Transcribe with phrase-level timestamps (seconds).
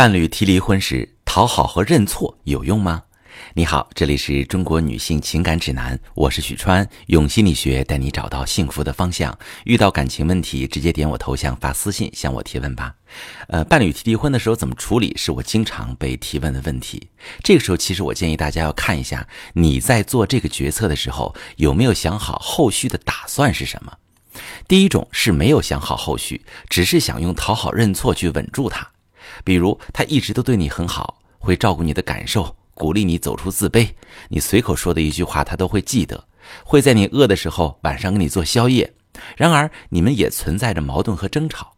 [0.00, 3.02] 伴侣提离婚时，讨好和认错有用吗？
[3.52, 9.38] 你好，这里是中国女性情感指南，我是许川，用心理学带你找到幸福的方向。
[9.64, 12.94] 遇到感情问题，直接点我头像发私信向我提问吧。
[13.48, 17.10] 呃，伴侣提离婚的时候怎么处理，是我经常被提问的问题。
[17.44, 23.92] 这个时候，其实我建议大家要看一下你在做这个决策的时候有没有想好后续的打算是什么。
[24.66, 28.88] 第一种是没有想好后续，只是想用讨好认错去稳住他。
[29.44, 33.88] 比如他一直都对你很好，会照顾你的感受，鼓励你走出自卑。
[34.28, 36.24] 你随口说的一句话，他都会记得，
[36.64, 38.94] 会在你饿的时候晚上给你做宵夜。
[39.36, 41.72] 然而你们也存在着矛盾和争吵，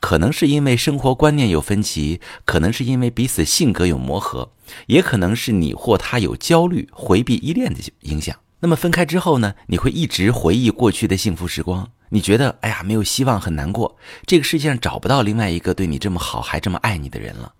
[0.00, 4.50] 可能是因为生活观念有分歧，可能是因为彼此性格有磨合，
[4.86, 8.36] 也可能是你或他有焦虑、回避、依恋的影响。
[8.60, 9.54] 那么分开之后呢？
[9.66, 11.90] 你会一直回忆过去的幸福时光。
[12.14, 13.96] 你觉得，哎呀，没有希望，很难过。
[14.26, 17.54] 这个世界上找不到另外一个对你这么好还这么爱你的人了，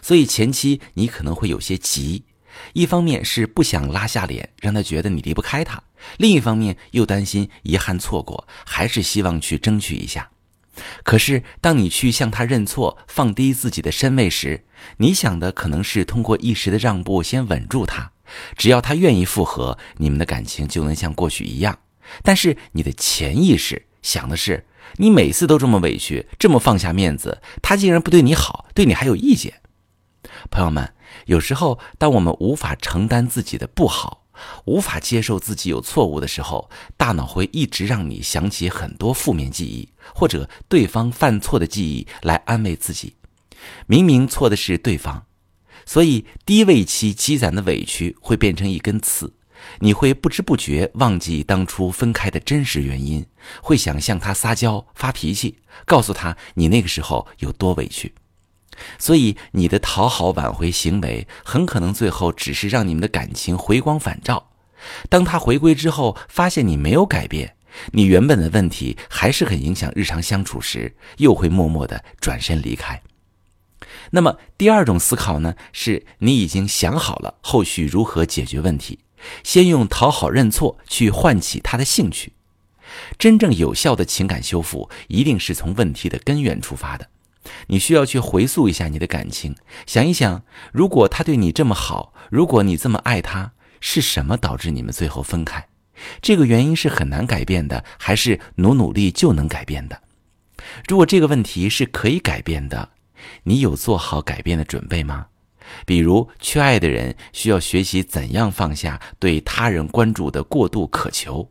[0.00, 2.24] 所以前期你可能会有些急。
[2.72, 5.76] 一方面是不想拉下脸，让他觉得你离不开他；
[6.16, 10.30] 另一方面又担心遗憾错过，还是希望去争取一下。
[11.02, 14.64] 可是，当你去向他认错，放低自己的身位时，
[14.96, 18.10] 你想的可能是通过一时的让步先稳住他，
[18.56, 21.78] 只要他愿意复合，你们的感情就能像过去一样。
[22.22, 23.87] 但是你的潜意识。
[24.02, 24.64] 想的是，
[24.96, 29.60] 你每次都这么委屈，这么放下面子，他竟然不对你好，对你还有意见。
[30.50, 30.92] 朋友们，
[31.26, 34.26] 有时候当我们无法承担自己的不好，
[34.66, 43.14] 无法接受自己有错误的时候，大脑会一直让你想起很多负面记忆，或者对方犯错的记忆来安慰自己。
[43.86, 45.24] 明明错的是对方，
[45.84, 49.34] 所以低位期积攒的委屈会变成一根刺。
[49.80, 53.24] 你会不知不觉忘记当初分开的真实原因，
[53.62, 58.14] 会想向他撒娇发脾气，告诉他你那个时候有多委屈。
[58.98, 64.50] 所以你的讨好挽回行为很可能最后只是让你们的感情回光返照。
[65.08, 67.56] 当他回归之后，发现你没有改变，
[67.92, 73.02] 你原本的问题还是很影响日常相处时，又会默默地转身离开。
[74.10, 75.54] 那么第二种思考呢？
[75.72, 79.00] 是你已经想好了后续如何解决问题。
[79.42, 82.32] 先用讨好认错去唤起他的兴趣。
[83.18, 87.08] 真正有效的情感修复，一定是从问题的根源出发的。
[87.68, 89.54] 你需要去回溯一下你的感情，
[89.86, 90.42] 想一想，
[90.72, 95.66] 如果他对你这么好，如果你这么爱他，是什么导致你们最后分开？
[96.20, 100.02] 这个原因是很难改变的，还是努努力就能改变的？
[100.86, 102.90] 如果这个问题是可以改变的，
[103.44, 105.26] 你有做好改变的准备吗？
[105.86, 111.48] 比如，缺爱的人需要学习怎样放下对他人关注的过度渴求；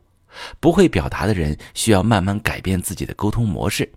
[0.60, 3.92] 不会表达的人需要慢慢改变自己的沟通模式。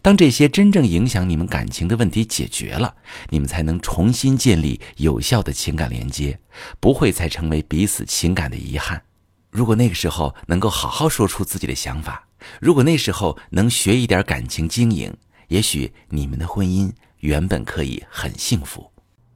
[0.00, 2.94] 当这些真正影响你们感情的问题解决了，
[3.28, 6.38] 你们才能重新建立有效的情感连接，
[6.80, 9.02] 不会再成为彼此情感的遗憾。
[9.50, 12.26] 如果那个时候能够好好说出自己的想法，
[12.60, 15.14] 如果那时候能学一点感情经营，
[15.48, 16.90] 也许你们的婚姻
[17.20, 18.90] 原本可以很幸福。